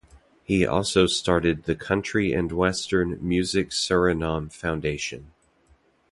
[0.43, 5.31] He also started the Country and Western Music Suriname foundation.